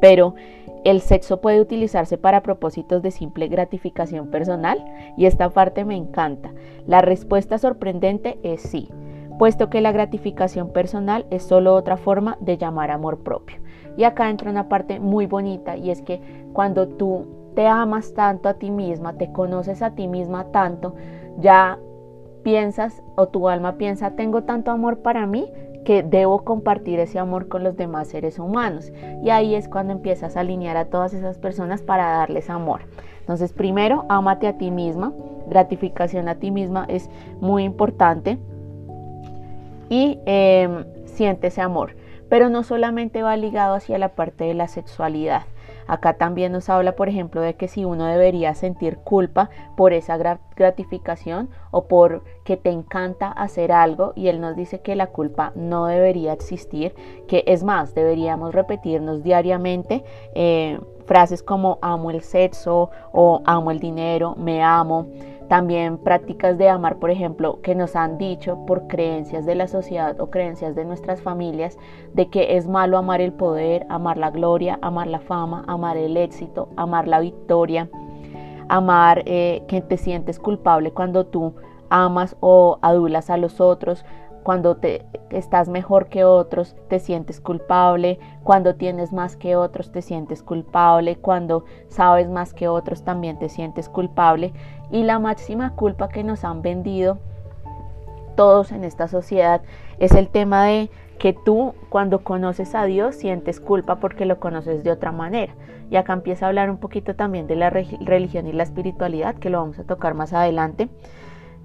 [0.00, 0.36] Pero
[0.84, 4.84] el sexo puede utilizarse para propósitos de simple gratificación personal
[5.16, 6.52] y esta parte me encanta.
[6.86, 8.90] La respuesta sorprendente es sí,
[9.38, 13.56] puesto que la gratificación personal es solo otra forma de llamar amor propio.
[13.96, 16.20] Y acá entra una parte muy bonita y es que
[16.52, 20.94] cuando tú te amas tanto a ti misma, te conoces a ti misma tanto,
[21.38, 21.78] ya
[22.42, 25.50] piensas o tu alma piensa, tengo tanto amor para mí
[25.84, 28.92] que debo compartir ese amor con los demás seres humanos.
[29.22, 32.82] Y ahí es cuando empiezas a alinear a todas esas personas para darles amor.
[33.20, 35.12] Entonces, primero, ámate a ti misma.
[35.48, 37.08] Gratificación a ti misma es
[37.40, 38.38] muy importante.
[39.88, 41.96] Y eh, siente ese amor.
[42.28, 45.42] Pero no solamente va ligado hacia la parte de la sexualidad.
[45.86, 50.16] Acá también nos habla, por ejemplo, de que si uno debería sentir culpa por esa
[50.56, 55.52] gratificación o por que te encanta hacer algo y él nos dice que la culpa
[55.54, 56.94] no debería existir,
[57.26, 63.78] que es más, deberíamos repetirnos diariamente eh, frases como amo el sexo o amo el
[63.78, 65.08] dinero, me amo.
[65.48, 70.18] También prácticas de amar, por ejemplo, que nos han dicho por creencias de la sociedad
[70.20, 71.78] o creencias de nuestras familias
[72.14, 76.16] de que es malo amar el poder, amar la gloria, amar la fama, amar el
[76.16, 77.90] éxito, amar la victoria,
[78.68, 81.54] amar eh, que te sientes culpable cuando tú
[81.90, 84.04] amas o adulas a los otros,
[84.44, 90.02] cuando te estás mejor que otros te sientes culpable, cuando tienes más que otros te
[90.02, 94.52] sientes culpable, cuando sabes más que otros también te sientes culpable
[94.90, 97.18] y la máxima culpa que nos han vendido
[98.34, 99.62] todos en esta sociedad
[99.98, 104.84] es el tema de que tú cuando conoces a Dios sientes culpa porque lo conoces
[104.84, 105.54] de otra manera.
[105.90, 109.50] Y acá empieza a hablar un poquito también de la religión y la espiritualidad, que
[109.50, 110.88] lo vamos a tocar más adelante.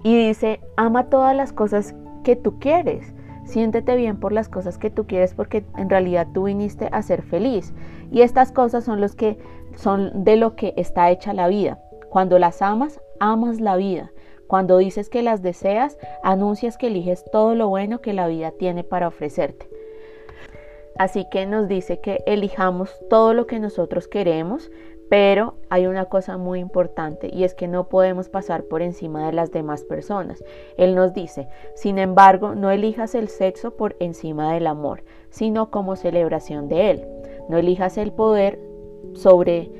[0.02, 3.12] Y dice, ama todas las cosas que tú quieres.
[3.44, 7.22] Siéntete bien por las cosas que tú quieres porque en realidad tú viniste a ser
[7.22, 7.74] feliz.
[8.12, 9.38] Y estas cosas son los que
[9.74, 11.80] son de lo que está hecha la vida.
[12.10, 14.10] Cuando las amas, amas la vida.
[14.48, 18.82] Cuando dices que las deseas, anuncias que eliges todo lo bueno que la vida tiene
[18.82, 19.68] para ofrecerte.
[20.98, 24.70] Así que nos dice que elijamos todo lo que nosotros queremos,
[25.08, 29.32] pero hay una cosa muy importante y es que no podemos pasar por encima de
[29.32, 30.44] las demás personas.
[30.76, 35.96] Él nos dice, sin embargo, no elijas el sexo por encima del amor, sino como
[35.96, 37.06] celebración de él.
[37.48, 38.60] No elijas el poder
[39.14, 39.70] sobre,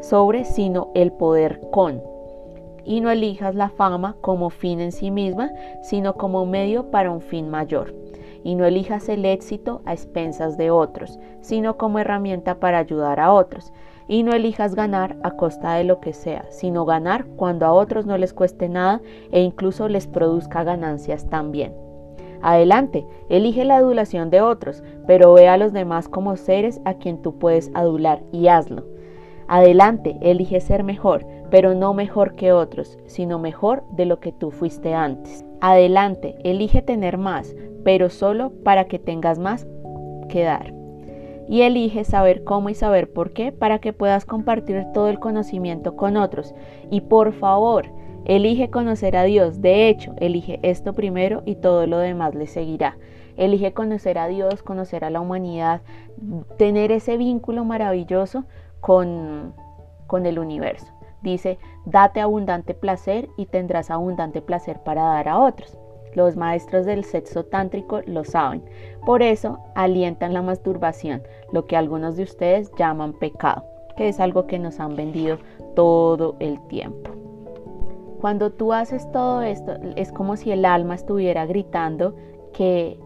[0.00, 2.11] sobre, sino el poder con.
[2.84, 5.50] Y no elijas la fama como fin en sí misma,
[5.82, 7.94] sino como medio para un fin mayor.
[8.44, 13.32] Y no elijas el éxito a expensas de otros, sino como herramienta para ayudar a
[13.32, 13.72] otros
[14.08, 18.06] y no elijas ganar a costa de lo que sea, sino ganar cuando a otros
[18.06, 21.72] no les cueste nada e incluso les produzca ganancias también.
[22.42, 27.22] Adelante, elige la adulación de otros, pero ve a los demás como seres a quien
[27.22, 28.84] tú puedes adular y hazlo.
[29.46, 34.50] Adelante, elige ser mejor, pero no mejor que otros, sino mejor de lo que tú
[34.50, 35.44] fuiste antes.
[35.60, 39.66] Adelante, elige tener más, pero solo para que tengas más
[40.30, 40.72] que dar
[41.48, 45.94] y elige saber cómo y saber por qué para que puedas compartir todo el conocimiento
[45.94, 46.54] con otros.
[46.90, 47.84] Y por favor,
[48.24, 49.60] elige conocer a Dios.
[49.60, 52.96] De hecho, elige esto primero y todo lo demás le seguirá.
[53.36, 55.82] Elige conocer a Dios, conocer a la humanidad,
[56.56, 58.44] tener ese vínculo maravilloso
[58.80, 59.52] con,
[60.06, 61.01] con el universo.
[61.22, 65.78] Dice, date abundante placer y tendrás abundante placer para dar a otros.
[66.14, 68.62] Los maestros del sexo tántrico lo saben.
[69.06, 73.64] Por eso alientan la masturbación, lo que algunos de ustedes llaman pecado,
[73.96, 75.38] que es algo que nos han vendido
[75.74, 77.10] todo el tiempo.
[78.20, 82.14] Cuando tú haces todo esto, es como si el alma estuviera gritando
[82.52, 83.00] que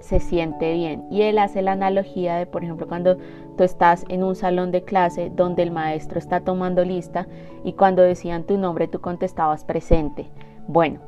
[0.00, 1.06] se siente bien.
[1.10, 3.18] Y él hace la analogía de, por ejemplo, cuando
[3.64, 7.26] estás en un salón de clase donde el maestro está tomando lista
[7.64, 10.30] y cuando decían tu nombre tú contestabas presente.
[10.66, 11.00] Bueno,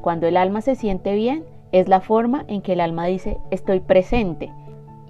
[0.00, 3.80] cuando el alma se siente bien, es la forma en que el alma dice estoy
[3.80, 4.52] presente.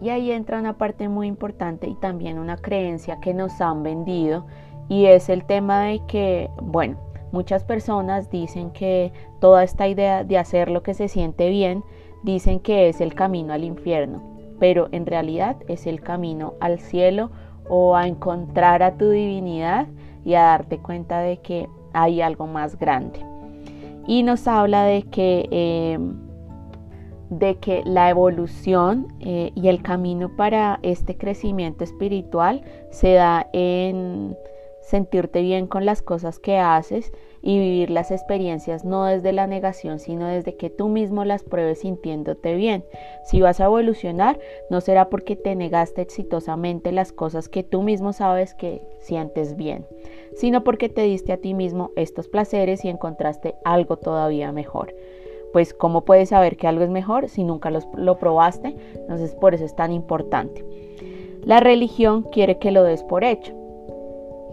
[0.01, 4.47] Y ahí entra una parte muy importante y también una creencia que nos han vendido
[4.89, 6.97] y es el tema de que, bueno,
[7.33, 11.85] muchas personas dicen que toda esta idea de hacer lo que se siente bien,
[12.23, 14.23] dicen que es el camino al infierno,
[14.59, 17.31] pero en realidad es el camino al cielo
[17.69, 19.87] o a encontrar a tu divinidad
[20.25, 23.25] y a darte cuenta de que hay algo más grande.
[24.07, 25.99] Y nos habla de que, eh,
[27.31, 34.37] de que la evolución eh, y el camino para este crecimiento espiritual se da en
[34.83, 37.11] sentirte bien con las cosas que haces
[37.47, 41.81] y vivir las experiencias no desde la negación, sino desde que tú mismo las pruebes
[41.81, 42.85] sintiéndote bien.
[43.23, 48.15] Si vas a evolucionar, no será porque te negaste exitosamente las cosas que tú mismo
[48.15, 49.85] sabes que sientes bien,
[50.35, 54.95] sino porque te diste a ti mismo estos placeres y encontraste algo todavía mejor.
[55.53, 58.75] Pues ¿cómo puedes saber que algo es mejor si nunca lo probaste?
[58.95, 60.65] Entonces por eso es tan importante.
[61.43, 63.64] La religión quiere que lo des por hecho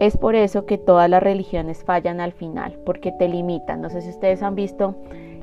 [0.02, 3.80] es por eso que todas las religiones fallan al final, porque te limitan.
[3.80, 4.96] No sé si ustedes han visto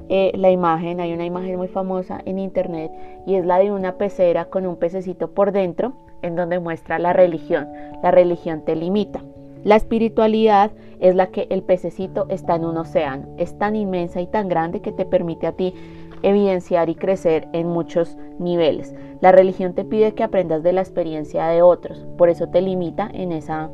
[0.10, 2.92] eh, la imagen, hay una imagen muy famosa en internet
[3.26, 7.14] y es la de una pecera con un pececito por dentro en donde muestra la
[7.14, 7.70] religión.
[8.04, 9.24] La religión te limita.
[9.64, 13.30] La espiritualidad es la que el pececito está en un océano.
[13.38, 15.74] Es tan inmensa y tan grande que te permite a ti
[16.22, 18.94] evidenciar y crecer en muchos niveles.
[19.22, 23.10] La religión te pide que aprendas de la experiencia de otros, por eso te limita
[23.14, 23.70] en esa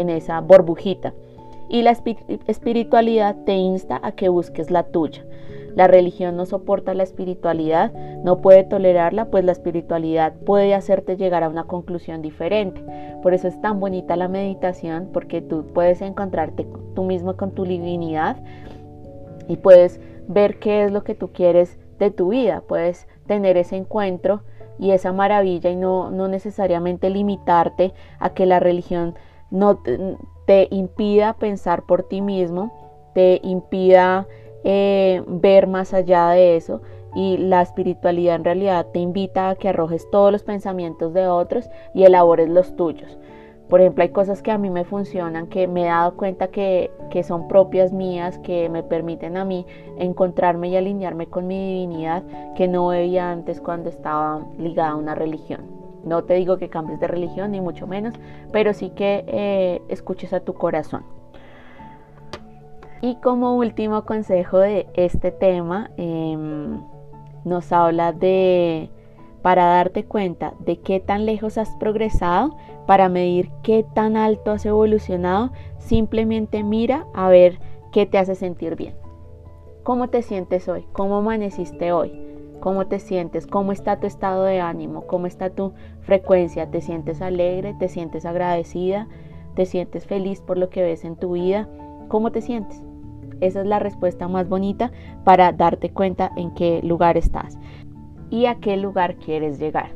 [0.00, 1.14] en esa burbujita.
[1.68, 1.90] Y la
[2.46, 5.24] espiritualidad te insta a que busques la tuya.
[5.74, 7.92] La religión no soporta la espiritualidad,
[8.24, 12.82] no puede tolerarla, pues la espiritualidad puede hacerte llegar a una conclusión diferente.
[13.22, 17.64] Por eso es tan bonita la meditación, porque tú puedes encontrarte tú mismo con tu
[17.64, 18.38] divinidad
[19.46, 23.76] y puedes ver qué es lo que tú quieres de tu vida, puedes tener ese
[23.76, 24.42] encuentro
[24.78, 29.14] y esa maravilla y no, no necesariamente limitarte a que la religión
[29.50, 29.78] no
[30.46, 32.72] te, impida pensar por ti mismo,
[33.14, 34.26] te impida
[34.64, 36.80] eh, ver más allá de eso
[37.14, 41.68] y la espiritualidad en realidad te invita a que arrojes todos los pensamientos de otros
[41.94, 43.18] y elabores los tuyos.
[43.68, 46.90] Por ejemplo, hay cosas que a mí me funcionan, que me he dado cuenta que,
[47.10, 49.66] que, son propias mías, que me permiten a mí
[49.98, 52.22] encontrarme y alinearme con mi divinidad
[52.56, 55.77] que no veía antes cuando estaba ligada a una religión.
[56.04, 58.14] No te digo que cambies de religión, ni mucho menos,
[58.52, 61.04] pero sí que eh, escuches a tu corazón.
[63.00, 66.80] Y como último consejo de este tema, em,
[67.44, 68.90] nos habla de,
[69.42, 72.56] para darte cuenta de qué tan lejos has progresado,
[72.86, 77.60] para medir qué tan alto has evolucionado, simplemente mira a ver
[77.92, 78.96] qué te hace sentir bien.
[79.84, 80.86] ¿Cómo te sientes hoy?
[80.92, 82.27] ¿Cómo amaneciste hoy?
[82.60, 87.22] Cómo te sientes, cómo está tu estado de ánimo, cómo está tu frecuencia, te sientes
[87.22, 89.08] alegre, te sientes agradecida,
[89.54, 91.68] te sientes feliz por lo que ves en tu vida,
[92.08, 92.82] cómo te sientes.
[93.40, 94.90] Esa es la respuesta más bonita
[95.24, 97.58] para darte cuenta en qué lugar estás
[98.30, 99.90] y a qué lugar quieres llegar.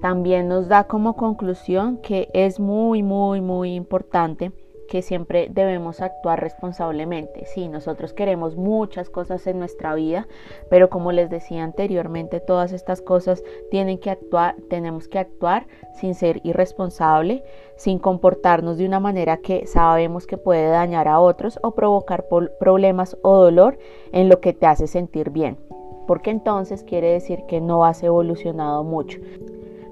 [0.00, 4.52] También nos da como conclusión que es muy, muy, muy importante
[4.88, 7.44] que siempre debemos actuar responsablemente.
[7.44, 10.26] Sí, nosotros queremos muchas cosas en nuestra vida,
[10.68, 16.14] pero como les decía anteriormente, todas estas cosas tienen que actuar, tenemos que actuar sin
[16.14, 17.44] ser irresponsable,
[17.76, 22.26] sin comportarnos de una manera que sabemos que puede dañar a otros o provocar
[22.58, 23.78] problemas o dolor
[24.10, 25.58] en lo que te hace sentir bien,
[26.06, 29.18] porque entonces quiere decir que no has evolucionado mucho.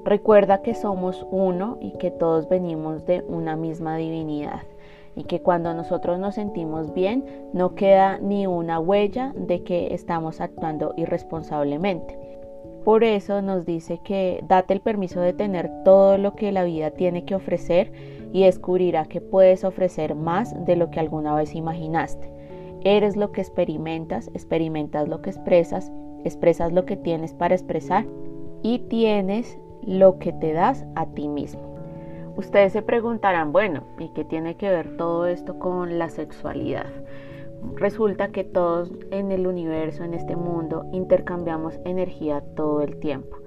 [0.04, 4.62] Recuerda que somos uno y que todos venimos de una misma divinidad
[5.16, 10.40] y que cuando nosotros nos sentimos bien no queda ni una huella de que estamos
[10.40, 12.18] actuando irresponsablemente.
[12.84, 16.92] Por eso nos dice que date el permiso de tener todo lo que la vida
[16.92, 17.90] tiene que ofrecer
[18.32, 22.30] y descubrirá que puedes ofrecer más de lo que alguna vez imaginaste.
[22.84, 25.90] Eres lo que experimentas, experimentas lo que expresas,
[26.24, 28.06] expresas lo que tienes para expresar
[28.62, 31.75] y tienes lo que te das a ti mismo.
[32.36, 36.86] Ustedes se preguntarán, bueno, ¿y qué tiene que ver todo esto con la sexualidad?
[37.76, 43.38] Resulta que todos en el universo, en este mundo, intercambiamos energía todo el tiempo.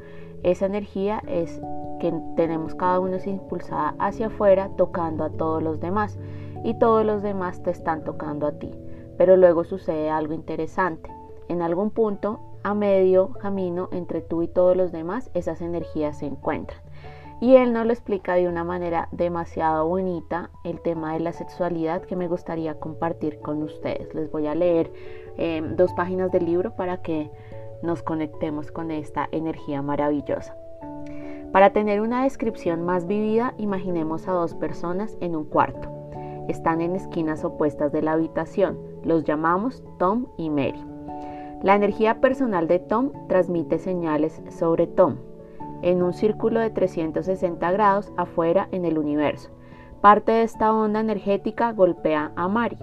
[0.42, 1.62] Esa energía es
[2.00, 6.18] que tenemos cada uno es impulsada hacia afuera tocando a todos los demás
[6.64, 8.72] y todos los demás te están tocando a ti.
[9.18, 11.12] Pero luego sucede algo interesante.
[11.48, 16.26] En algún punto, a medio camino entre tú y todos los demás, esas energías se
[16.26, 16.80] encuentran.
[17.42, 22.02] Y él nos lo explica de una manera demasiado bonita el tema de la sexualidad
[22.02, 24.14] que me gustaría compartir con ustedes.
[24.14, 24.92] Les voy a leer
[25.38, 27.32] em, dos páginas del libro para que
[27.82, 30.56] nos conectemos con esta energía maravillosa.
[31.54, 35.90] Para tener una descripción más vivida, imaginemos a dos personas en un cuarto.
[36.50, 38.78] Están en esquinas opuestas de la habitación.
[39.04, 40.84] Los llamamos Tom y Mary.
[41.64, 45.18] La energía personal de Tom transmite señales sobre Tom,
[45.82, 49.50] en un círculo de 360 grados afuera en el universo.
[50.02, 52.78] Parte de esta onda energética golpea a Mari.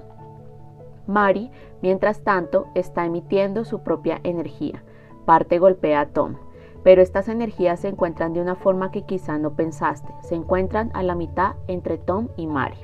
[1.07, 1.51] Mari,
[1.83, 4.83] mientras tanto, está emitiendo su propia energía.
[5.25, 6.37] Parte golpea a Tom.
[6.83, 10.13] Pero estas energías se encuentran de una forma que quizá no pensaste.
[10.23, 12.77] Se encuentran a la mitad entre Tom y Mari.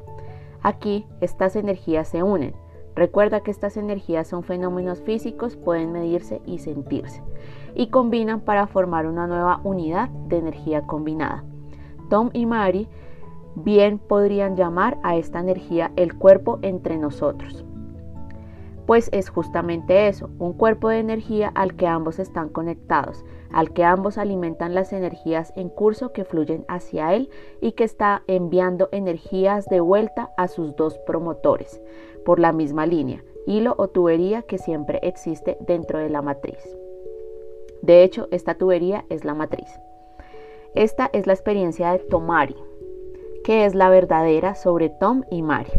[0.63, 2.55] Aquí estas energías se unen.
[2.95, 7.23] Recuerda que estas energías son fenómenos físicos, pueden medirse y sentirse,
[7.75, 11.45] y combinan para formar una nueva unidad de energía combinada.
[12.09, 12.89] Tom y Mary
[13.55, 17.65] bien podrían llamar a esta energía el cuerpo entre nosotros.
[18.87, 23.85] Pues es justamente eso, un cuerpo de energía al que ambos están conectados, al que
[23.85, 29.67] ambos alimentan las energías en curso que fluyen hacia él y que está enviando energías
[29.67, 31.81] de vuelta a sus dos promotores
[32.25, 36.82] por la misma línea, hilo o tubería que siempre existe dentro de la matriz.
[37.83, 39.69] De hecho, esta tubería es la matriz.
[40.75, 42.57] Esta es la experiencia de Tomari,
[43.45, 45.73] que es la verdadera sobre Tom y Mari.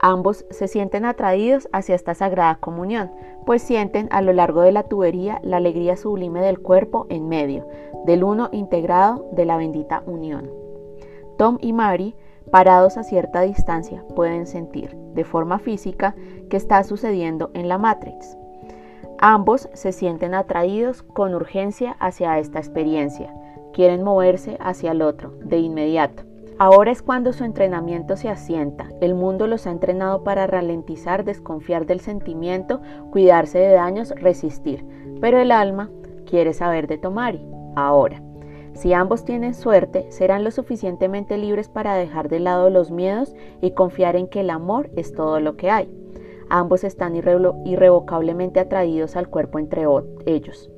[0.00, 3.10] Ambos se sienten atraídos hacia esta sagrada comunión,
[3.46, 7.66] pues sienten a lo largo de la tubería la alegría sublime del cuerpo en medio,
[8.04, 10.50] del uno integrado de la bendita unión.
[11.38, 12.14] Tom y Mary,
[12.50, 16.14] parados a cierta distancia, pueden sentir, de forma física,
[16.50, 18.36] que está sucediendo en la Matrix.
[19.18, 23.32] Ambos se sienten atraídos con urgencia hacia esta experiencia,
[23.72, 26.24] quieren moverse hacia el otro, de inmediato.
[26.58, 28.88] Ahora es cuando su entrenamiento se asienta.
[29.00, 34.84] El mundo los ha entrenado para ralentizar, desconfiar del sentimiento, cuidarse de daños, resistir.
[35.20, 35.90] Pero el alma
[36.26, 37.44] quiere saber de Tomari,
[37.74, 38.22] ahora.
[38.74, 43.72] Si ambos tienen suerte, serán lo suficientemente libres para dejar de lado los miedos y
[43.72, 45.88] confiar en que el amor es todo lo que hay.
[46.50, 49.84] Ambos están irrevocablemente atraídos al cuerpo entre
[50.26, 50.70] ellos.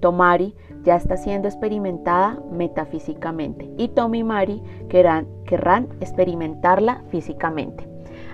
[0.00, 4.24] Tomari ya está siendo experimentada metafísicamente y Tom y
[4.88, 7.88] querrán, querrán experimentarla físicamente.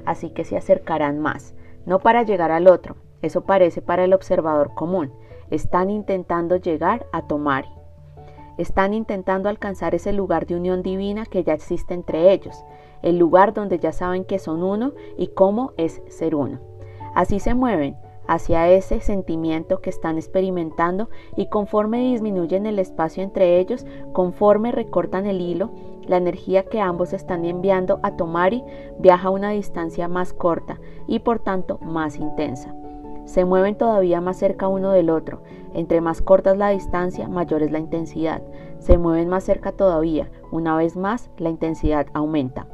[0.05, 4.75] Así que se acercarán más, no para llegar al otro, eso parece para el observador
[4.75, 5.13] común.
[5.51, 7.69] Están intentando llegar a Tomari.
[8.59, 12.65] Están intentando alcanzar ese lugar de unión divina que ya existe entre ellos,
[13.03, 16.59] el lugar donde ya saben que son uno y cómo es ser uno.
[17.15, 17.97] Así se mueven,
[18.29, 25.27] hacia ese sentimiento que están experimentando y conforme disminuyen el espacio entre ellos, conforme recortan
[25.27, 25.71] el hilo,
[26.07, 28.63] la energía que ambos están enviando a Tomari
[28.99, 32.75] viaja a una distancia más corta y por tanto más intensa.
[33.25, 35.43] Se mueven todavía más cerca uno del otro.
[35.75, 38.41] Entre más corta es la distancia, mayor es la intensidad.
[38.79, 40.31] Se mueven más cerca todavía.
[40.51, 42.67] Una vez más, la intensidad aumenta.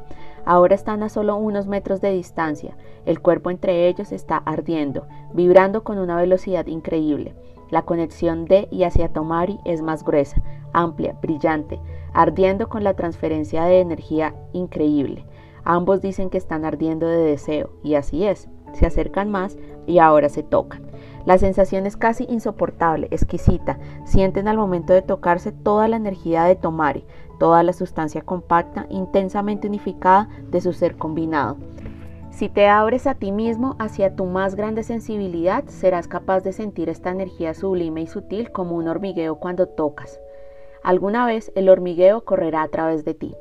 [0.45, 2.77] Ahora están a solo unos metros de distancia.
[3.05, 7.35] El cuerpo entre ellos está ardiendo, vibrando con una velocidad increíble.
[7.71, 10.41] La conexión de y hacia Tomari es más gruesa,
[10.71, 11.79] amplia, brillante,
[12.13, 15.25] ardiendo con la transferencia de energía increíble.
[15.63, 18.47] Ambos dicen que están ardiendo de deseo, y así es.
[18.73, 20.85] Se acercan más y ahora se tocan.
[21.25, 23.79] La sensación es casi insoportable, exquisita.
[24.05, 27.03] Sienten al momento de tocarse toda la energía de Tomari,
[27.37, 31.57] toda la sustancia compacta, intensamente unificada de su ser combinado.
[32.31, 36.89] Si te abres a ti mismo hacia tu más grande sensibilidad, serás capaz de sentir
[36.89, 40.19] esta energía sublime y sutil como un hormigueo cuando tocas.
[40.83, 43.35] Alguna vez el hormigueo correrá a través de ti,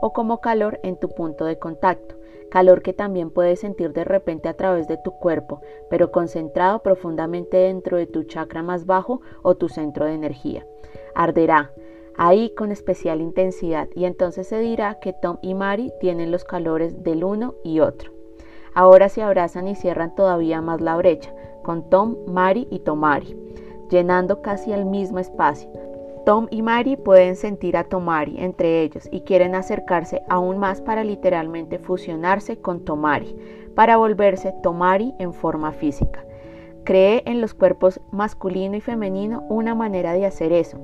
[0.00, 2.16] o como calor en tu punto de contacto,
[2.50, 7.58] calor que también puedes sentir de repente a través de tu cuerpo, pero concentrado profundamente
[7.58, 10.66] dentro de tu chakra más bajo o tu centro de energía.
[11.14, 11.70] Arderá,
[12.18, 17.02] ahí con especial intensidad y entonces se dirá que Tom y Mary tienen los calores
[17.02, 18.12] del uno y otro.
[18.74, 23.36] Ahora se abrazan y cierran todavía más la brecha, con Tom, Mary y Tomari,
[23.88, 25.70] llenando casi el mismo espacio.
[26.26, 31.02] Tom y Mary pueden sentir a Tomari entre ellos y quieren acercarse aún más para
[31.02, 33.34] literalmente fusionarse con Tomari,
[33.74, 36.24] para volverse Tomari en forma física.
[36.84, 40.78] Cree en los cuerpos masculino y femenino una manera de hacer eso.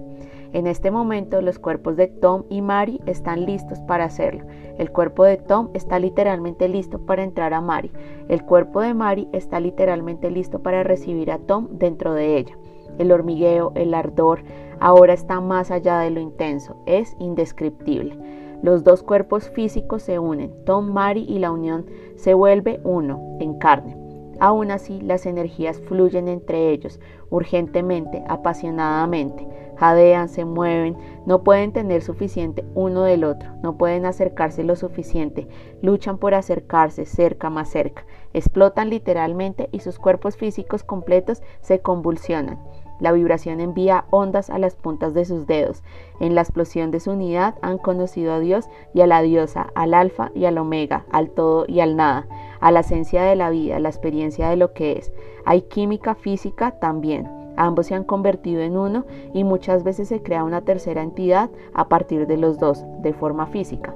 [0.55, 4.45] En este momento los cuerpos de Tom y Mary están listos para hacerlo.
[4.79, 7.91] El cuerpo de Tom está literalmente listo para entrar a Mary.
[8.29, 12.57] El cuerpo de Mary está literalmente listo para recibir a Tom dentro de ella.
[12.99, 14.45] El hormigueo, el ardor,
[14.79, 16.77] ahora está más allá de lo intenso.
[16.87, 18.17] Es indescriptible.
[18.63, 20.55] Los dos cuerpos físicos se unen.
[20.65, 21.85] Tom, Mary y la unión
[22.15, 24.04] se vuelve uno en carne.
[24.41, 32.03] Aún así, las energías fluyen entre ellos, urgentemente, apasionadamente, jadean, se mueven, no pueden tener
[32.03, 35.49] suficiente uno del otro, no pueden acercarse lo suficiente,
[35.82, 42.59] luchan por acercarse cerca más cerca, explotan literalmente y sus cuerpos físicos completos se convulsionan.
[43.01, 45.82] La vibración envía ondas a las puntas de sus dedos.
[46.20, 49.95] En la explosión de su unidad han conocido a Dios y a la diosa, al
[49.95, 52.26] alfa y al omega, al todo y al nada,
[52.61, 55.13] a la esencia de la vida, la experiencia de lo que es.
[55.45, 57.29] Hay química física también.
[57.57, 61.89] Ambos se han convertido en uno y muchas veces se crea una tercera entidad a
[61.89, 63.95] partir de los dos, de forma física.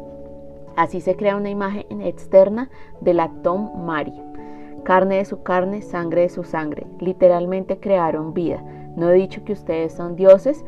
[0.77, 4.15] Así se crea una imagen externa de la Tom Mari.
[4.85, 6.87] Carne de su carne, sangre de su sangre.
[7.01, 8.63] Literalmente crearon vida.
[8.95, 10.65] No he dicho que ustedes son dioses.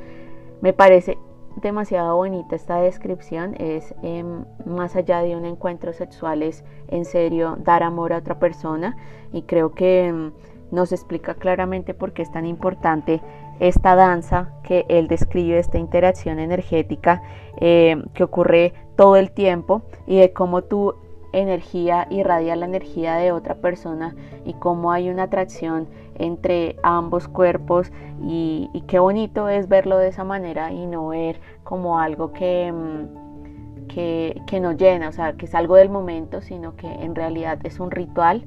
[0.61, 1.17] Me parece
[1.57, 3.55] demasiado bonita esta descripción.
[3.59, 8.39] Es em, más allá de un encuentro sexual, es en serio dar amor a otra
[8.39, 8.97] persona.
[9.33, 10.33] Y creo que em,
[10.71, 13.21] nos explica claramente por qué es tan importante
[13.59, 17.23] esta danza que él describe, esta interacción energética
[17.59, 20.95] em, que ocurre todo el tiempo y de cómo tu
[21.33, 25.89] energía irradia la energía de otra persona y cómo hay una atracción
[26.21, 27.93] entre ambos cuerpos
[28.23, 33.87] y, qué bonito es verlo de esa manera y no ver como algo que, mm,
[33.89, 37.59] que, que nos llena, o sea, que es algo del momento, sino que en realidad
[37.65, 38.45] es un ritual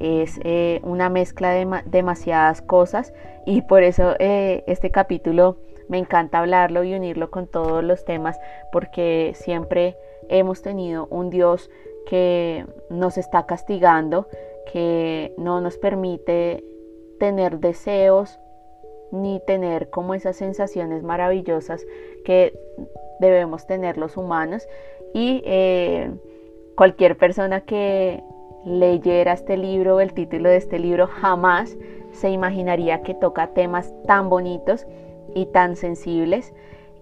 [0.00, 3.12] es eh, una mezcla de demasiadas cosas
[3.46, 5.58] y por eso eh, este capítulo
[5.88, 8.38] me encanta hablarlo y unirlo con todos los temas
[8.72, 9.96] porque siempre
[10.28, 11.70] hemos tenido un Dios
[12.06, 14.28] que nos está castigando,
[14.72, 16.64] que no nos permite
[17.24, 18.38] tener deseos
[19.10, 21.82] ni tener como esas sensaciones maravillosas
[22.22, 22.52] que
[23.18, 24.68] debemos tener los humanos
[25.14, 26.10] y eh,
[26.76, 28.22] cualquier persona que
[28.66, 31.78] leyera este libro, el título de este libro, jamás
[32.12, 34.86] se imaginaría que toca temas tan bonitos
[35.34, 36.52] y tan sensibles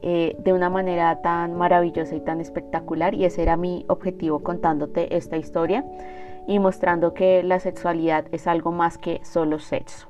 [0.02, 3.14] eh, de una manera tan maravillosa y tan espectacular.
[3.14, 5.84] Y ese era mi objetivo contándote esta historia
[6.46, 10.08] y mostrando que la sexualidad es algo más que solo sexo.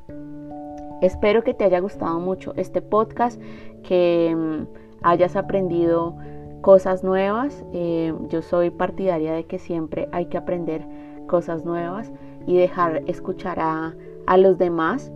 [1.03, 3.41] Espero que te haya gustado mucho este podcast,
[3.83, 4.67] que mm,
[5.03, 6.17] hayas aprendido
[6.61, 7.65] cosas nuevas.
[7.73, 10.87] Eh, yo soy partidaria de que siempre hay que aprender
[11.27, 12.13] cosas nuevas
[12.47, 13.95] y dejar escuchar a,
[14.37, 15.13] los demás.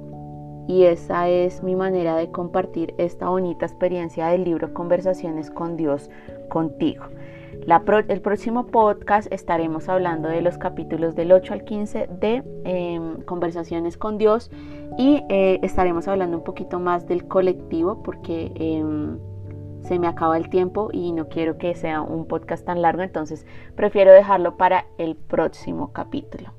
[0.68, 6.10] Y esa es mi manera de compartir esta bonita experiencia del libro Conversaciones con Dios
[6.48, 7.04] contigo.
[8.08, 13.96] El próximo podcast estaremos hablando de los capítulos del 8 al 15 de em, Conversaciones
[13.96, 14.52] con Dios
[14.96, 19.18] y eh, estaremos hablando un poquito más del colectivo porque em,
[19.80, 23.44] se me acaba el tiempo y no quiero que sea un podcast tan largo, entonces
[23.74, 26.55] prefiero dejarlo para el próximo capítulo.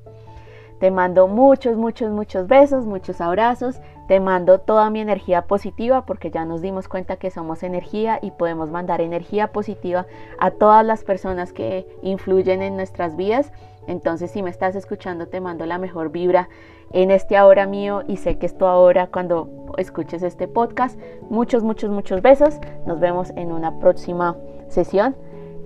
[0.78, 3.80] Te mando muchos, muchos, muchos besos, muchos abrazos.
[4.06, 8.30] Te mando toda mi energía positiva porque ya nos dimos cuenta que somos energía y
[8.30, 10.06] podemos mandar energía positiva
[10.38, 13.52] a todas las personas que influyen en nuestras vidas.
[13.88, 16.48] Entonces, si me estás escuchando, te mando la mejor vibra
[16.92, 19.48] en este ahora mío y sé que es tu ahora cuando
[19.78, 20.98] escuches este podcast.
[21.28, 22.58] Muchos, muchos, muchos besos.
[22.86, 24.36] Nos vemos en una próxima
[24.68, 25.16] sesión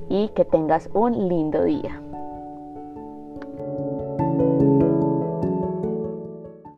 [0.09, 2.01] y que tengas un lindo día.